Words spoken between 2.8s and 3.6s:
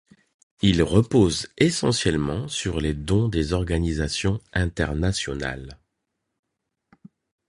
les dons des